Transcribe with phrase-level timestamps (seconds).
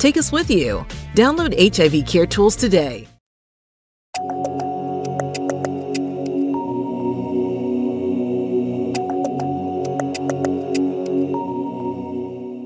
[0.00, 0.86] Take us with you.
[1.14, 3.06] Download HIV Care Tools today.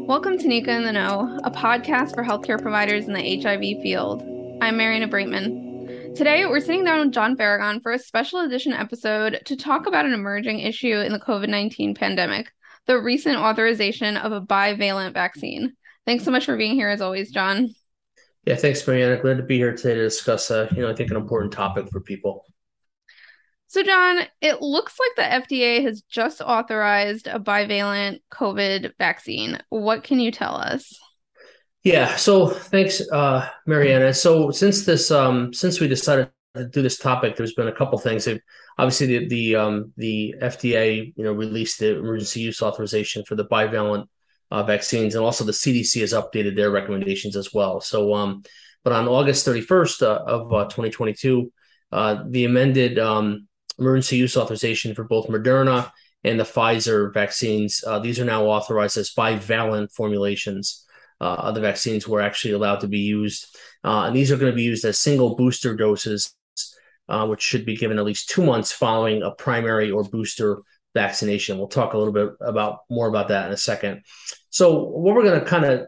[0.07, 4.23] Welcome to NECA in the Know, a podcast for healthcare providers in the HIV field.
[4.63, 6.15] I'm Mariana Breitman.
[6.15, 10.07] Today, we're sitting down with John Farragon for a special edition episode to talk about
[10.07, 12.53] an emerging issue in the COVID 19 pandemic
[12.87, 15.75] the recent authorization of a bivalent vaccine.
[16.07, 17.75] Thanks so much for being here, as always, John.
[18.45, 19.21] Yeah, thanks, Mariana.
[19.21, 21.89] Glad to be here today to discuss, uh, you know, I think an important topic
[21.91, 22.45] for people.
[23.69, 29.59] So, John, it looks like the FDA has just authorized a bivalent COVID vaccine.
[29.71, 30.97] What can you tell us?
[31.83, 34.13] Yeah, so thanks, uh, Mariana.
[34.13, 37.99] So, since this, um, since we decided to do this topic, there's been a couple
[37.99, 38.29] things.
[38.79, 43.47] Obviously, the the um, the FDA, you know, released the emergency use authorization for the
[43.47, 44.07] bivalent
[44.51, 47.81] uh, vaccines, and also the CDC has updated their recommendations as well.
[47.81, 48.43] So, um,
[48.83, 51.53] but on August 31st uh, of uh, 2022,
[51.93, 55.91] uh, the amended um, emergency use authorization for both Moderna
[56.23, 60.87] and the Pfizer vaccines, uh, these are now authorized as bivalent formulations
[61.21, 63.57] uh, of the vaccines were actually allowed to be used.
[63.83, 66.35] and these are going to be used as single booster doses,
[67.09, 70.59] which should be given at least two months following a primary or booster
[70.95, 71.59] vaccination.
[71.59, 74.03] We'll talk a little bit about more about that in a second.
[74.51, 75.87] So what we're going to kind of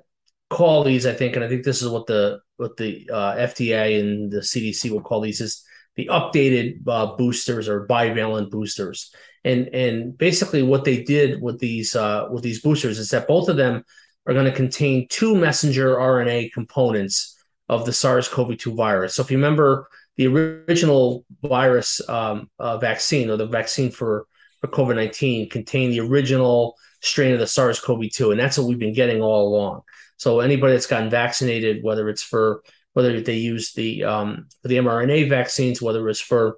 [0.51, 4.01] call these, I think, and I think this is what the what the uh, FDA
[4.01, 5.63] and the CDC will call these is
[5.97, 9.13] the updated uh, boosters or bivalent boosters.
[9.45, 13.49] And and basically what they did with these uh, with these boosters is that both
[13.49, 13.85] of them
[14.27, 17.37] are going to contain two messenger RNA components
[17.69, 19.15] of the SARS-CoV-2 virus.
[19.15, 24.27] So if you remember the original virus um, uh, vaccine or the vaccine for
[24.71, 28.31] COVID 19 contain the original strain of the SARS CoV 2.
[28.31, 29.83] And that's what we've been getting all along.
[30.17, 32.63] So anybody that's gotten vaccinated, whether it's for
[32.95, 36.57] whether they use the um, the mRNA vaccines, whether it's for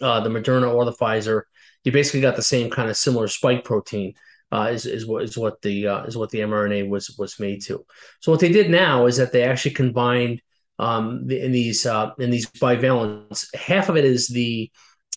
[0.00, 1.42] uh, the Moderna or the Pfizer,
[1.84, 4.14] you basically got the same kind of similar spike protein.
[4.50, 7.60] Uh, is, is what is what the uh, is what the mRNA was was made
[7.62, 7.84] to.
[8.20, 10.40] So what they did now is that they actually combined
[10.78, 13.54] um, the, in these uh, in these bivalents.
[13.54, 14.70] Half of it is the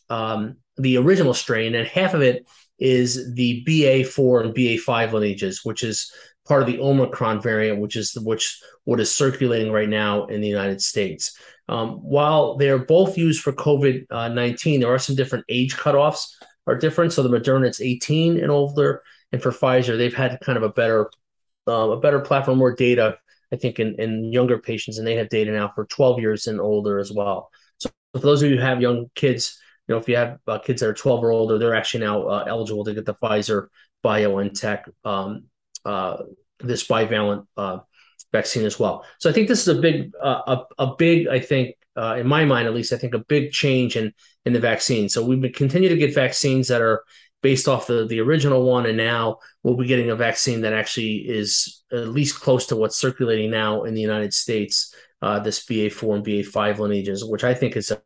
[0.10, 2.48] um, the original strain, and half of it
[2.80, 6.12] is the BA4 and BA5 lineages, which is
[6.48, 10.48] part of the Omicron variant, which is which what is circulating right now in the
[10.48, 11.38] United States.
[11.70, 16.34] Um, while they're both used for COVID nineteen, there are some different age cutoffs
[16.68, 17.14] are different.
[17.14, 20.70] So the Moderna it's eighteen and older, and for Pfizer they've had kind of a
[20.70, 21.10] better
[21.68, 23.18] uh, a better platform, more data.
[23.54, 26.62] I think in, in younger patients, and they have data now for 12 years and
[26.62, 27.52] older as well.
[27.80, 30.60] So for those of you who have young kids, you know, if you have uh,
[30.60, 33.68] kids that are 12 or older, they're actually now uh, eligible to get the Pfizer
[34.04, 35.46] BioNTech um,
[35.86, 36.18] uh,
[36.60, 37.80] this bivalent uh,
[38.32, 39.06] vaccine as well.
[39.20, 40.42] So I think this is a big, uh,
[40.78, 43.52] a, a big, I think, uh, in my mind at least, I think a big
[43.52, 44.14] change in
[44.46, 45.10] in the vaccine.
[45.10, 47.04] So we've been continue to get vaccines that are
[47.42, 51.18] based off the the original one, and now we'll be getting a vaccine that actually
[51.18, 54.96] is at least close to what's circulating now in the United States.
[55.44, 58.02] this BA4 and BA5 lineages, which I think is a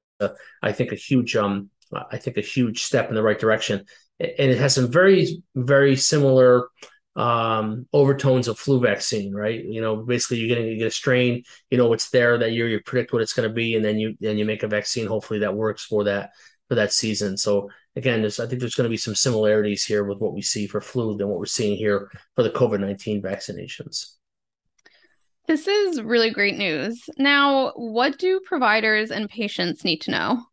[0.62, 3.85] I think a huge um I think a huge step in the right direction,
[4.19, 6.69] and it has some very very similar
[7.15, 9.63] um, overtones of flu vaccine, right?
[9.63, 12.67] You know, basically you're getting you get a strain, you know, it's there that year,
[12.67, 15.07] you predict what it's going to be, and then you then you make a vaccine,
[15.07, 16.31] hopefully that works for that
[16.68, 17.38] for that season.
[17.38, 20.41] So again, there's I think there's going to be some similarities here with what we
[20.41, 24.15] see for flu than what we're seeing here for the COVID nineteen vaccinations.
[25.47, 27.07] This is really great news.
[27.18, 30.44] Now, what do providers and patients need to know?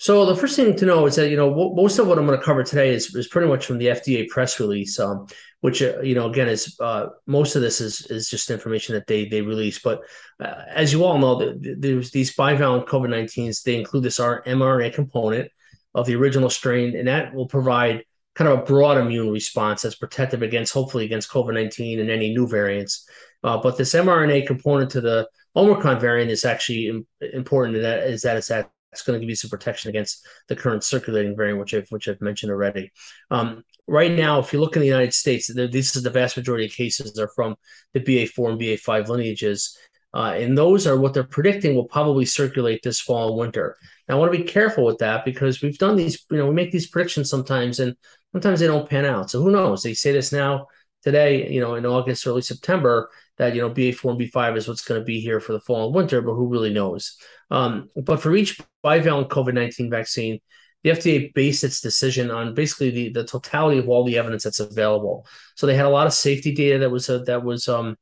[0.00, 2.38] So the first thing to know is that you know most of what I'm going
[2.38, 5.26] to cover today is, is pretty much from the FDA press release, um,
[5.60, 9.08] which uh, you know again is uh, most of this is is just information that
[9.08, 9.80] they they release.
[9.80, 10.02] But
[10.38, 13.62] uh, as you all know, there's these bivalent COVID-19s.
[13.64, 15.50] They include this mRNA component
[15.94, 18.04] of the original strain, and that will provide
[18.36, 22.46] kind of a broad immune response that's protective against hopefully against COVID-19 and any new
[22.46, 23.08] variants.
[23.44, 27.80] Uh, but this mRNA component to the Omicron variant is actually important.
[27.80, 28.50] That is that it's
[28.92, 32.08] it's going to give you some protection against the current circulating variant, which I've which
[32.08, 32.90] I've mentioned already.
[33.30, 36.66] Um, right now, if you look in the United States, this is the vast majority
[36.66, 37.56] of cases are from
[37.92, 39.76] the BA4 and BA5 lineages,
[40.14, 43.76] uh, and those are what they're predicting will probably circulate this fall and winter.
[44.08, 46.54] Now, I want to be careful with that because we've done these, you know, we
[46.54, 47.94] make these predictions sometimes, and
[48.32, 49.30] sometimes they don't pan out.
[49.30, 49.82] So who knows?
[49.82, 50.66] They say this now
[51.02, 54.84] today, you know, in August, early September, that you know BA4 and B5 is what's
[54.84, 57.16] going to be here for the fall and winter, but who really knows?
[57.50, 60.40] Um, but for each bivalent COVID 19 vaccine,
[60.82, 64.60] the FDA based its decision on basically the, the totality of all the evidence that's
[64.60, 65.26] available.
[65.56, 67.96] So they had a lot of safety data that was uh, that was um,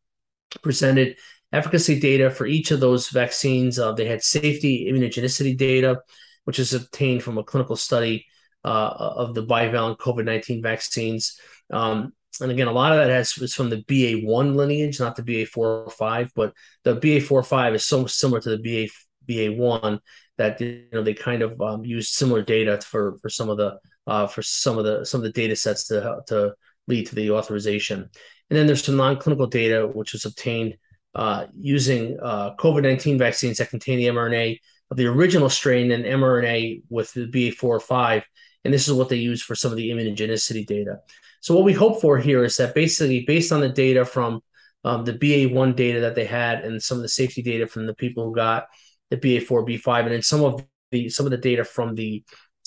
[0.63, 1.17] presented,
[1.53, 3.79] efficacy data for each of those vaccines.
[3.79, 6.01] Uh, they had safety immunogenicity data,
[6.45, 8.27] which is obtained from a clinical study
[8.65, 11.39] uh, of the bivalent COVID 19 vaccines.
[11.71, 15.23] Um, and again, a lot of that has is from the BA1 lineage, not the
[15.23, 16.53] BA4 or 5, but
[16.85, 18.93] the BA4 or 5 is so similar to the BA
[19.33, 19.99] BA1
[20.39, 23.79] that you know they kind of um, used similar data for for some of the
[24.07, 26.55] uh, for some of the some of the data sets to to
[26.87, 28.09] lead to the authorization.
[28.49, 30.77] And then there's some non-clinical data which was obtained
[31.17, 36.83] uh, using uh, COVID-19 vaccines that contain the mRNA of the original strain and mRNA
[36.89, 38.25] with the BA4 or 5.
[38.65, 40.99] And this is what they use for some of the immunogenicity data.
[41.41, 44.41] So what we hope for here is that basically based on the data from
[44.85, 47.95] um, the BA1 data that they had and some of the safety data from the
[47.95, 48.67] people who got
[49.11, 52.23] the BA4, B5, and then some of the some of the data from the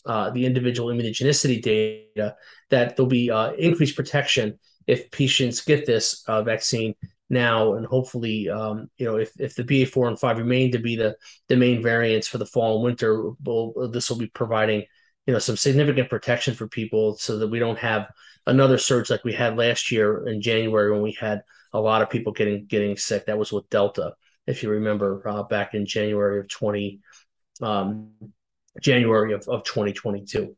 [0.06, 2.36] uh, the individual immunogenicity data
[2.70, 4.58] that there'll be uh, increased protection
[4.88, 6.96] if patients get this uh, vaccine
[7.30, 10.96] now, and hopefully, um, you know, if, if the BA4 and 5 remain to be
[10.96, 11.16] the
[11.48, 14.84] the main variants for the fall and winter, will this will be providing
[15.30, 18.08] you know some significant protection for people so that we don't have
[18.48, 22.10] another surge like we had last year in January when we had a lot of
[22.10, 23.28] people getting getting sick.
[23.28, 24.16] That was with Delta
[24.48, 27.00] if you remember uh, back in January of 20
[27.62, 28.10] um,
[28.82, 30.58] January of, of 2022.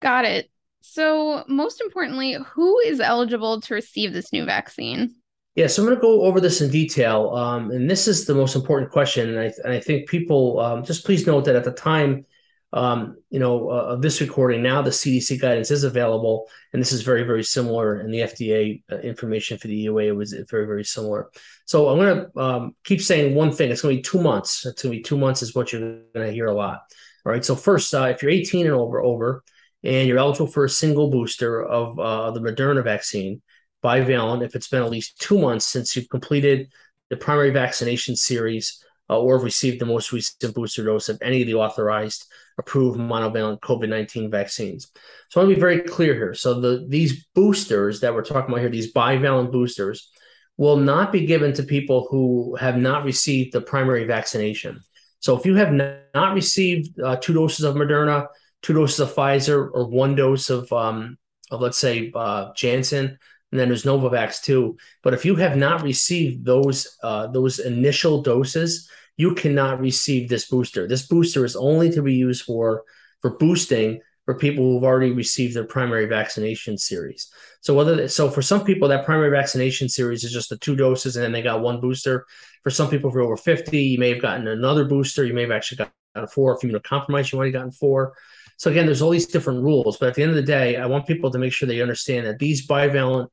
[0.00, 0.48] Got it.
[0.80, 5.16] So, most importantly, who is eligible to receive this new vaccine?
[5.56, 8.34] Yeah, so I'm going to go over this in detail, um, and this is the
[8.36, 9.30] most important question.
[9.30, 12.24] And I, and I think people um, just please note that at the time
[12.72, 14.62] um, you know, uh, of this recording.
[14.62, 18.00] Now the CDC guidance is available, and this is very, very similar.
[18.00, 21.30] And the FDA uh, information for the EUA was very, very similar.
[21.64, 23.70] So I'm going to um, keep saying one thing.
[23.70, 24.66] It's going to be two months.
[24.66, 25.80] It's going to be two months is what you're
[26.14, 26.80] going to hear a lot.
[27.24, 27.44] All right.
[27.44, 29.42] So first, uh, if you're 18 and over, over,
[29.82, 33.40] and you're eligible for a single booster of uh, the Moderna vaccine,
[33.82, 36.68] bivalent, if it's been at least two months since you've completed
[37.10, 41.40] the primary vaccination series uh, or have received the most recent booster dose of any
[41.40, 42.26] of the authorized
[42.58, 44.90] approved monovalent COVID 19 vaccines.
[45.30, 46.34] So I want to be very clear here.
[46.34, 50.10] So the these boosters that we're talking about here, these bivalent boosters,
[50.56, 54.80] will not be given to people who have not received the primary vaccination.
[55.20, 58.26] So if you have not received uh, two doses of Moderna,
[58.62, 61.18] two doses of Pfizer, or one dose of, um,
[61.50, 63.18] of let's say uh, Janssen,
[63.50, 64.76] and then there's Novavax too.
[65.02, 70.48] But if you have not received those uh, those initial doses, you cannot receive this
[70.48, 70.88] booster.
[70.88, 72.84] This booster is only to be used for
[73.20, 77.30] for boosting for people who've already received their primary vaccination series.
[77.60, 81.16] So whether so for some people that primary vaccination series is just the two doses
[81.16, 82.24] and then they got one booster.
[82.62, 85.24] For some people for over 50, you may have gotten another booster.
[85.24, 85.78] You may have actually
[86.14, 86.54] gotten four.
[86.54, 88.14] If you're immunocompromised, you might have gotten four.
[88.56, 89.96] So again, there's all these different rules.
[89.96, 92.26] But at the end of the day, I want people to make sure they understand
[92.26, 93.28] that these bivalent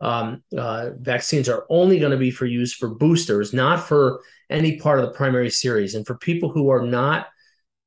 [0.00, 4.78] um, uh, vaccines are only going to be for use for boosters, not for any
[4.78, 5.94] part of the primary series.
[5.94, 7.26] And for people who are not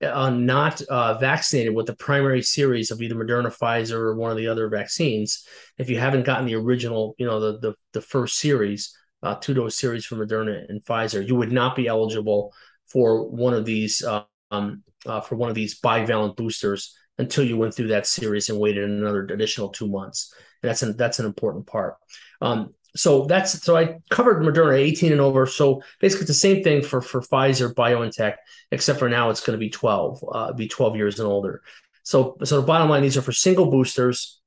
[0.01, 4.37] uh, not uh, vaccinated with the primary series of either Moderna, Pfizer, or one of
[4.37, 8.37] the other vaccines, if you haven't gotten the original, you know, the the, the first
[8.37, 12.53] series, uh, two dose series for Moderna and Pfizer, you would not be eligible
[12.87, 14.03] for one of these
[14.51, 18.59] um, uh, for one of these bivalent boosters until you went through that series and
[18.59, 20.33] waited another additional two months.
[20.63, 21.97] That's an that's an important part.
[22.41, 25.45] Um, so that's so I covered Moderna 18 and over.
[25.45, 28.35] So basically, it's the same thing for for Pfizer, BioNTech,
[28.71, 31.61] except for now it's going to be 12, uh, be 12 years and older.
[32.03, 34.41] So so the bottom line, these are for single boosters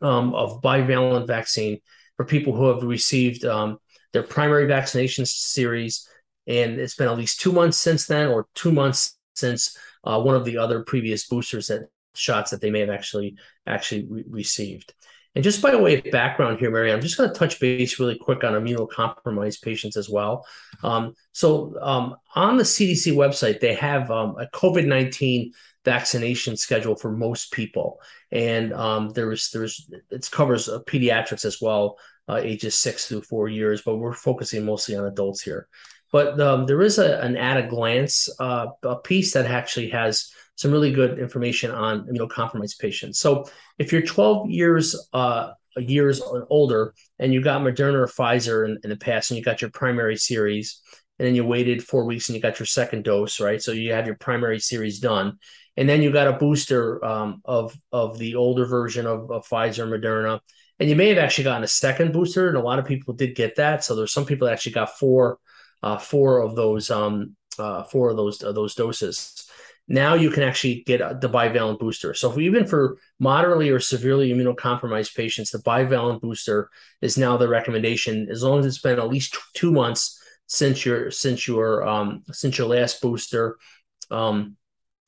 [0.00, 1.80] um, of bivalent vaccine
[2.16, 3.78] for people who have received um,
[4.12, 6.08] their primary vaccination series,
[6.46, 10.36] and it's been at least two months since then, or two months since uh, one
[10.36, 13.36] of the other previous boosters that shots that they may have actually
[13.66, 14.94] actually re- received.
[15.34, 18.18] And just by way of background here, Mary, I'm just going to touch base really
[18.18, 20.44] quick on immunocompromised patients as well.
[20.82, 25.52] Um, so um, on the CDC website, they have um, a COVID 19
[25.84, 28.00] vaccination schedule for most people,
[28.32, 31.96] and um, there's there's it covers uh, pediatrics as well,
[32.28, 35.68] uh, ages six through four years, but we're focusing mostly on adults here.
[36.12, 40.32] But um, there is a, an at a glance uh, a piece that actually has
[40.60, 43.18] some really good information on immunocompromised patients.
[43.18, 43.46] So
[43.78, 48.90] if you're 12 years uh, years older and you got Moderna or Pfizer in, in,
[48.90, 50.82] the past and you got your primary series,
[51.18, 53.62] and then you waited four weeks and you got your second dose, right?
[53.62, 55.38] So you have your primary series done,
[55.78, 59.88] and then you got a booster um, of of the older version of, of Pfizer
[59.88, 60.40] Moderna,
[60.78, 63.34] and you may have actually gotten a second booster, and a lot of people did
[63.34, 63.82] get that.
[63.82, 65.38] So there's some people that actually got four
[65.82, 69.49] uh, four of those um, uh, four of those uh, those doses
[69.90, 72.14] now you can actually get the bivalent booster.
[72.14, 76.70] So even for moderately or severely immunocompromised patients, the bivalent booster
[77.02, 81.10] is now the recommendation as long as it's been at least two months since your
[81.10, 83.58] since your um, since your last booster.
[84.12, 84.56] Um,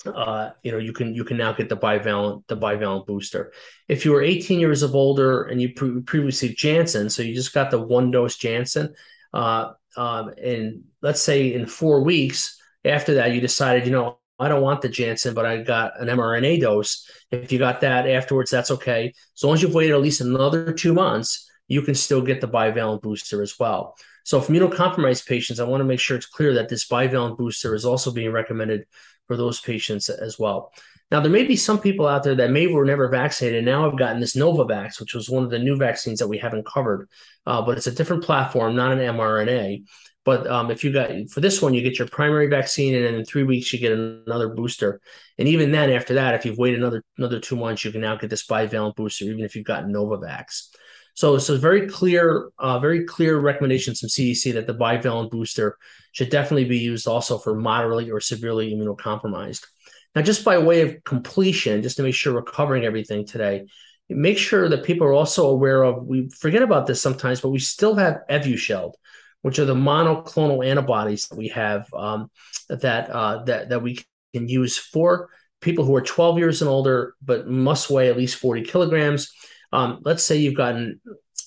[0.05, 3.53] uh, you know you can you can now get the bivalent the bivalent booster.
[3.87, 7.55] If you were 18 years of older and you pre- previously Janssen, so you just
[7.55, 8.95] got the one dose Janssen,
[9.33, 14.49] uh, um, and let's say in four weeks after that you decided you know I
[14.49, 17.08] don't want the Janssen, but I got an mRNA dose.
[17.30, 19.12] If you got that afterwards, that's okay.
[19.37, 22.49] As long as you've waited at least another two months, you can still get the
[22.49, 23.96] bivalent booster as well.
[24.25, 27.75] So, for immunocompromised patients, I want to make sure it's clear that this bivalent booster
[27.75, 28.87] is also being recommended
[29.26, 30.72] for those patients as well.
[31.11, 33.88] Now, there may be some people out there that maybe were never vaccinated and now
[33.88, 37.08] have gotten this Novavax, which was one of the new vaccines that we haven't covered,
[37.46, 39.84] uh, but it's a different platform, not an mRNA.
[40.25, 43.14] But um, if you got for this one, you get your primary vaccine, and then
[43.14, 45.00] in three weeks you get another booster.
[45.38, 48.17] And even then, after that, if you've waited another another two months, you can now
[48.17, 50.69] get this bivalent booster, even if you've got Novavax.
[51.14, 55.76] So, so very clear, uh, very clear recommendations from CDC that the bivalent booster
[56.12, 59.67] should definitely be used also for moderately or severely immunocompromised.
[60.14, 63.67] Now, just by way of completion, just to make sure we're covering everything today,
[64.09, 66.07] make sure that people are also aware of.
[66.07, 68.95] We forget about this sometimes, but we still have Evusheld
[69.42, 72.30] which are the monoclonal antibodies that we have um,
[72.68, 73.99] that uh, that that we
[74.32, 75.28] can use for
[75.61, 79.32] people who are 12 years and older but must weigh at least 40 kilograms.
[79.72, 81.00] Um, let's say you've gotten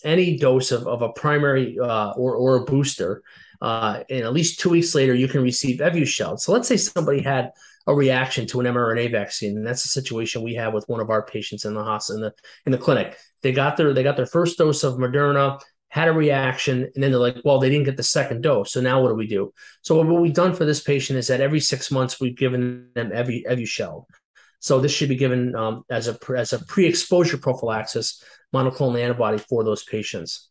[0.03, 3.23] any dose of, of a primary uh, or or a booster,
[3.61, 6.39] uh, and at least two weeks later you can receive Evusheld.
[6.39, 7.51] So let's say somebody had
[7.87, 11.09] a reaction to an mRNA vaccine, and that's the situation we have with one of
[11.09, 12.35] our patients in the hospital in the
[12.65, 13.17] in the clinic.
[13.41, 15.59] They got their they got their first dose of Moderna
[15.95, 18.73] had a reaction, and then they're like, well, they didn't get the second dose.
[18.73, 19.53] So now what do we do?
[19.81, 23.11] So what we've done for this patient is that every six months we've given them
[23.13, 24.03] every Evusheld.
[24.59, 28.21] So this should be given um, as a as a pre-exposure prophylaxis
[28.53, 30.49] monoclonal antibody for those patients.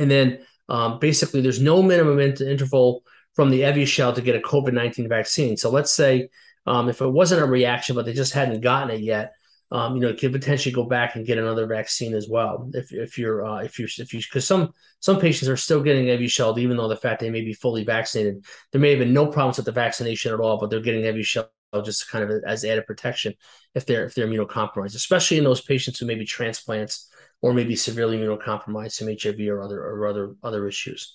[0.00, 0.38] And then
[0.70, 3.02] um, basically, there's no minimum interval
[3.36, 5.58] from the Evusheld to get a COVID nineteen vaccine.
[5.58, 6.30] So let's say
[6.64, 9.32] um, if it wasn't a reaction, but they just hadn't gotten it yet,
[9.72, 12.70] um, you know, could potentially go back and get another vaccine as well.
[12.74, 16.08] If if you're uh, if you're if you because some some patients are still getting
[16.08, 18.44] heavy Evusheld even though the fact they may be fully vaccinated.
[18.70, 21.22] There may have been no problems with the vaccination at all, but they're getting heavy
[21.22, 21.48] Evusheld
[21.84, 23.32] just kind of as added protection
[23.74, 27.08] if they're if they're immunocompromised, especially in those patients who may be transplants
[27.40, 31.14] or maybe severely immunocompromised from HIV or other or other other issues.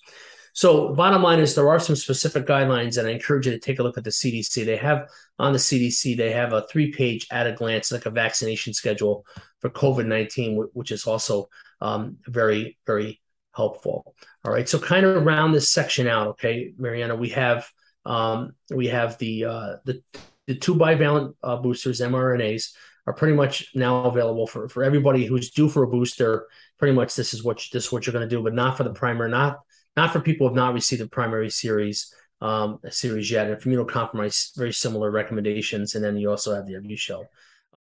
[0.57, 3.77] So, bottom line is there are some specific guidelines, and I encourage you to take
[3.77, 4.65] a look at the CDC.
[4.65, 8.09] They have on the CDC, they have a three page at a glance, like a
[8.09, 9.23] vaccination schedule
[9.59, 11.47] for COVID 19, which is also
[11.79, 13.21] um, very, very
[13.55, 14.15] helpful.
[14.43, 14.67] All right.
[14.67, 17.69] So, kind of round this section out, okay, Mariana, we have.
[18.03, 20.01] Um, we have the uh, the
[20.47, 22.71] the two bivalent uh, boosters, mRNAs,
[23.05, 26.47] are pretty much now available for, for everybody who's due for a booster.
[26.79, 28.85] Pretty much, this is what this is what you're going to do, but not for
[28.85, 29.59] the primer, not
[29.97, 33.49] not for people who have not received a primary series um, series yet.
[33.49, 35.95] And for immunocompromised, very similar recommendations.
[35.95, 37.25] And then you also have the Evusheld.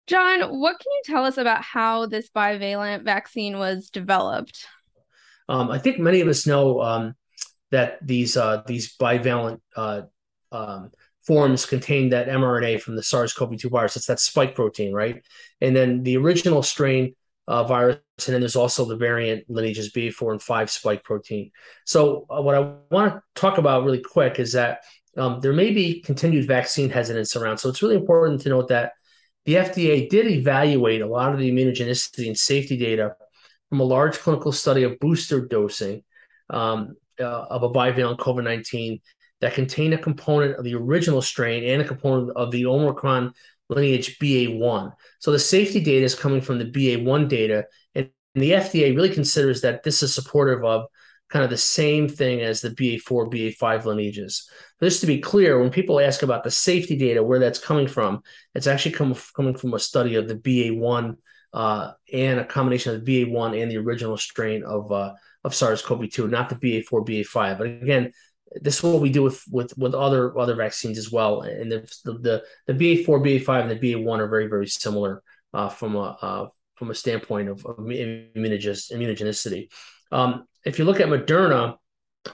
[0.06, 4.66] John, what can you tell us about how this bivalent vaccine was developed?
[5.48, 7.14] Um, I think many of us know um,
[7.70, 10.02] that these uh, these bivalent uh,
[10.52, 10.90] um,
[11.26, 13.96] forms contain that mRNA from the SARS-CoV-2 virus.
[13.96, 15.24] It's that spike protein, right?
[15.60, 17.14] And then the original strain
[17.46, 21.50] uh, virus, and then there's also the variant lineages B4 and 5 spike protein.
[21.84, 24.80] So, uh, what I want to talk about really quick is that
[25.16, 27.58] um, there may be continued vaccine hesitance around.
[27.58, 28.92] So, it's really important to note that
[29.44, 33.14] the FDA did evaluate a lot of the immunogenicity and safety data
[33.68, 36.02] from a large clinical study of booster dosing
[36.50, 39.00] um, uh, of a bivalent COVID 19
[39.40, 43.34] that contained a component of the original strain and a component of the Omicron
[43.68, 44.92] lineage BA1.
[45.18, 49.60] So the safety data is coming from the BA1 data, and the FDA really considers
[49.62, 50.86] that this is supportive of
[51.30, 54.48] kind of the same thing as the BA4, BA5 lineages.
[54.82, 58.20] Just to be clear, when people ask about the safety data, where that's coming from,
[58.54, 61.16] it's actually come, coming from a study of the BA1
[61.52, 65.12] uh, and a combination of the BA1 and the original strain of uh,
[65.44, 67.58] of SARS-CoV-2, not the BA4, BA5.
[67.58, 68.12] But again,
[68.60, 71.42] this is what we do with with with other other vaccines as well.
[71.42, 75.96] And the the the BA4, BA5, and the BA1 are very very similar uh, from
[75.96, 79.68] a uh, from a standpoint of, of immunogenicity.
[80.10, 81.76] Um, if you look at Moderna,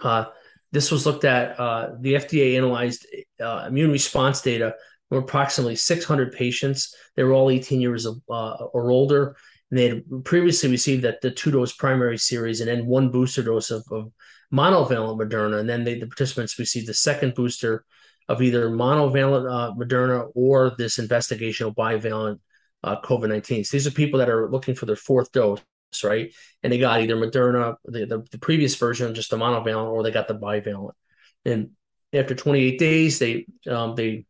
[0.02, 0.24] uh,
[0.72, 1.58] this was looked at.
[1.58, 3.06] Uh, the FDA analyzed
[3.40, 4.74] uh, immune response data
[5.08, 6.94] from approximately 600 patients.
[7.16, 9.36] They were all 18 years of, uh, or older.
[9.70, 13.42] And they had previously received that the two dose primary series and then one booster
[13.42, 14.12] dose of, of
[14.52, 15.60] monovalent Moderna.
[15.60, 17.84] And then they, the participants received the second booster
[18.28, 22.38] of either monovalent uh, Moderna or this investigational bivalent
[22.82, 23.64] uh, COVID 19.
[23.64, 25.60] So these are people that are looking for their fourth dose,
[26.04, 26.32] right?
[26.62, 30.10] And they got either Moderna, the, the, the previous version, just the monovalent, or they
[30.10, 30.92] got the bivalent.
[31.44, 31.70] And
[32.12, 34.26] after 28 days, they um, they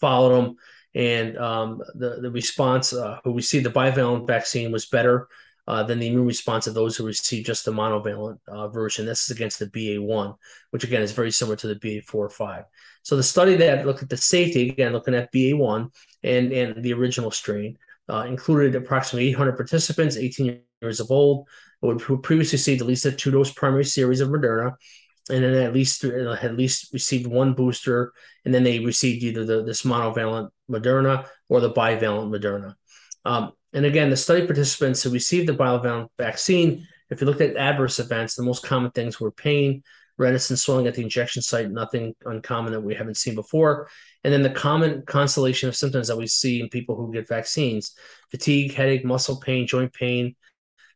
[0.00, 0.56] followed them,
[0.94, 5.28] and um, the the response uh, who received the bivalent vaccine was better
[5.70, 9.06] uh, than the immune response of those who received just the monovalent uh, version.
[9.06, 10.34] This is against the BA1,
[10.70, 12.64] which again is very similar to the BA4 or 5.
[13.04, 15.88] So the study that looked at the safety, again, looking at BA1
[16.24, 21.46] and, and the original strain, uh, included approximately 800 participants, 18 years of old,
[21.80, 24.74] who previously received at least a two dose primary series of Moderna,
[25.30, 28.12] and then at least uh, at least received one booster,
[28.44, 32.74] and then they received either the, this monovalent Moderna or the bivalent Moderna.
[33.24, 37.56] Um, and again, the study participants who received the bivalent vaccine, if you looked at
[37.56, 39.82] adverse events, the most common things were pain,
[40.18, 43.88] redness, and swelling at the injection site, nothing uncommon that we haven't seen before.
[44.24, 47.94] And then the common constellation of symptoms that we see in people who get vaccines
[48.30, 50.34] fatigue, headache, muscle pain, joint pain,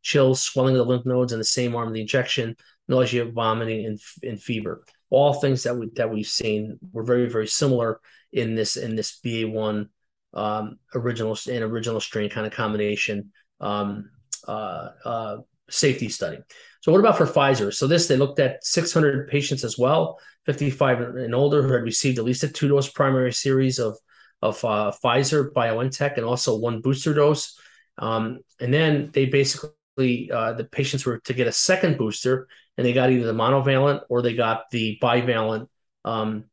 [0.02, 2.57] chills, swelling of the lymph nodes in the same arm of the injection,
[2.88, 4.85] nausea, vomiting, and, and fever.
[5.11, 8.00] All things that we that we've seen were very very similar
[8.33, 9.90] in this in this BA one
[10.34, 14.10] um, original and original strain kind of combination um,
[14.47, 15.36] uh, uh,
[15.70, 16.38] safety study.
[16.80, 17.73] So what about for Pfizer?
[17.73, 22.18] So this they looked at 600 patients as well, 55 and older who had received
[22.18, 23.97] at least a two dose primary series of
[24.42, 27.58] of uh, Pfizer BioNTech and also one booster dose.
[27.97, 32.86] Um, and then they basically uh, the patients were to get a second booster, and
[32.86, 35.68] they got either the monovalent or they got the bivalent
[36.04, 36.44] um,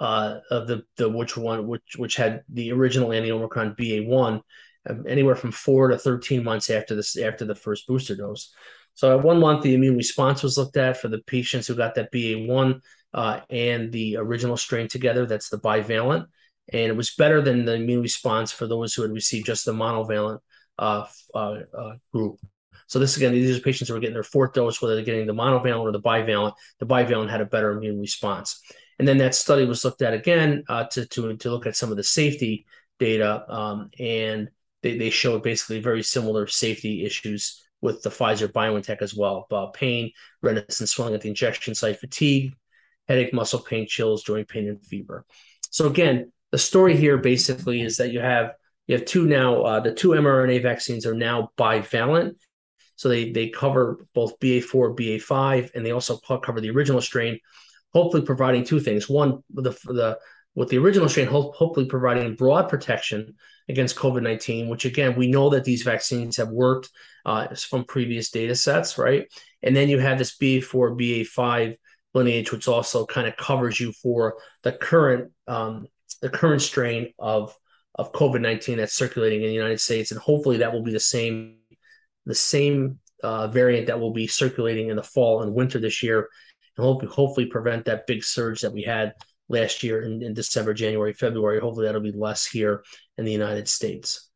[0.00, 4.42] uh, of the the which one which which had the original anti Omicron BA one,
[4.88, 8.52] um, anywhere from four to thirteen months after this after the first booster dose.
[8.94, 11.96] So at one month, the immune response was looked at for the patients who got
[11.96, 12.80] that BA one
[13.12, 15.26] uh, and the original strain together.
[15.26, 16.26] That's the bivalent,
[16.72, 19.72] and it was better than the immune response for those who had received just the
[19.72, 20.40] monovalent
[20.78, 22.38] uh, uh, uh group.
[22.86, 25.26] So this again, these are patients who are getting their fourth dose, whether they're getting
[25.26, 26.54] the monovalent or the bivalent.
[26.80, 28.60] The bivalent had a better immune response.
[28.98, 31.90] And then that study was looked at again uh, to, to, to look at some
[31.90, 32.66] of the safety
[32.98, 33.44] data.
[33.52, 34.50] Um, and
[34.82, 39.74] they, they showed basically very similar safety issues with the Pfizer BioNTech as well about
[39.74, 40.10] pain,
[40.42, 42.54] redness and swelling at the injection site, fatigue,
[43.08, 45.24] headache, muscle pain, chills, joint pain, and fever.
[45.70, 48.52] So again, the story here basically is that you have
[48.86, 49.62] you have two now.
[49.62, 52.36] Uh, the two mRNA vaccines are now bivalent,
[52.96, 57.38] so they they cover both BA4, BA5, and they also cover the original strain
[57.94, 59.08] hopefully providing two things.
[59.08, 60.18] One, the the
[60.54, 63.34] with the original strain, hopefully providing broad protection
[63.68, 66.90] against COVID 19, which again, we know that these vaccines have worked
[67.24, 69.26] uh, from previous data sets, right?
[69.62, 71.76] And then you have this BA4, BA5
[72.12, 75.86] lineage, which also kind of covers you for the current um,
[76.20, 77.56] the current strain of
[77.96, 80.10] of COVID 19 that's circulating in the United States.
[80.10, 81.56] And hopefully that will be the same
[82.26, 86.28] the same uh, variant that will be circulating in the fall and winter this year
[86.76, 89.14] and hope, hopefully prevent that big surge that we had
[89.48, 91.60] last year in, in December, January, February.
[91.60, 92.82] Hopefully that'll be less here
[93.18, 94.30] in the United States.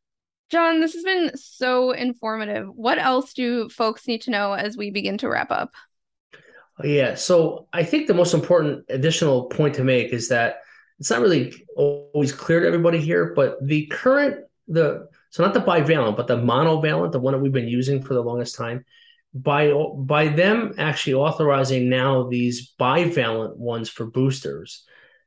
[0.49, 2.67] John, this has been so informative.
[2.73, 5.73] What else do folks need to know as we begin to wrap up?
[6.83, 10.61] Yeah, so I think the most important additional point to make is that
[10.97, 15.61] it's not really always clear to everybody here, but the current the so not the
[15.61, 18.85] bivalent, but the monovalent, the one that we've been using for the longest time,
[19.33, 24.83] by by them actually authorizing now these bivalent ones for boosters.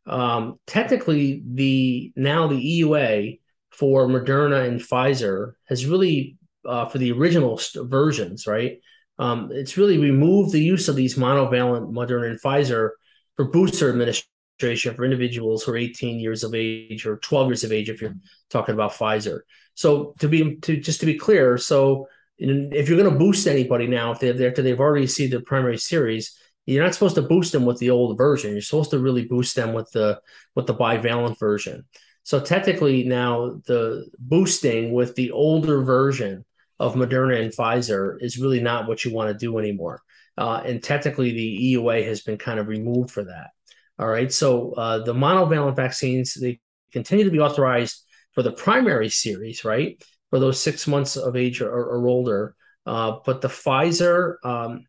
[0.07, 6.37] Um, technically, the now the EUA for Moderna and Pfizer has really
[6.67, 8.79] uh, for the original st- versions, right?
[9.19, 12.91] Um, it's really removed the use of these monovalent Moderna and Pfizer
[13.37, 17.73] for booster administration for individuals who are 18 years of age or 12 years of
[17.73, 18.17] age if you're
[18.51, 19.41] talking about Pfizer.
[19.75, 23.87] So to be to just to be clear, so if you're going to boost anybody
[23.87, 27.53] now, if they after they've already seen the primary series, you're not supposed to boost
[27.53, 28.53] them with the old version.
[28.53, 30.21] You're supposed to really boost them with the
[30.55, 31.85] with the bivalent version.
[32.25, 36.45] So technically now the boosting with the older version
[36.79, 40.03] of Moderna and Pfizer is really not what you want to do anymore.
[40.39, 43.51] Uh, and technically the EUA has been kind of removed for that.
[43.99, 44.33] All right.
[44.33, 46.61] So uh, the monovalent vaccines, they
[46.93, 50.03] continue to be authorized for the primary series, right?
[50.33, 52.57] For those six months of age or, or older.
[52.87, 54.87] Uh, but the Pfizer um,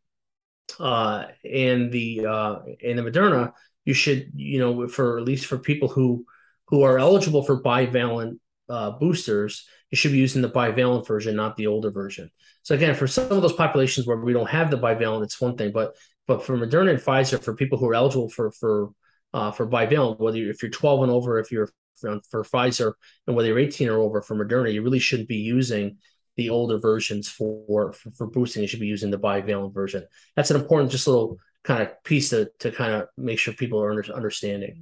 [0.80, 3.52] uh, and the uh, and the Moderna,
[3.84, 6.26] you should, you know, for at least for people who
[6.68, 11.58] who are eligible for bivalent uh, boosters, you should be using the bivalent version, not
[11.58, 12.32] the older version.
[12.62, 15.58] So again, for some of those populations where we don't have the bivalent, it's one
[15.58, 18.92] thing, but but for Moderna and Pfizer, for people who are eligible for for
[19.34, 22.94] uh, for bivalent, whether if you're 12 and over, if you're for, for Pfizer,
[23.28, 25.98] and whether you're 18 or over for Moderna, you really shouldn't be using
[26.36, 28.62] the older versions for, for, for boosting.
[28.62, 30.06] You should be using the bivalent version.
[30.36, 33.82] That's an important, just little kind of piece to to kind of make sure people
[33.82, 34.76] are under, understanding.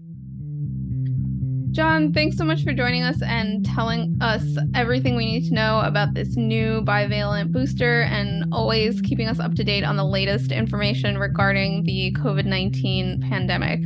[1.71, 4.43] John, thanks so much for joining us and telling us
[4.75, 9.53] everything we need to know about this new bivalent booster and always keeping us up
[9.55, 13.79] to date on the latest information regarding the COVID 19 pandemic.